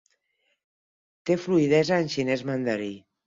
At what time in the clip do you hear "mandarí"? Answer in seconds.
2.53-2.91